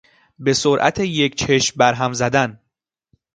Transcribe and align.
به 0.39 0.53
سرعت 0.53 0.99
یک 0.99 1.35
چشم 1.35 1.73
بر 1.77 1.93
هم 1.93 2.13
زدن 2.13 2.59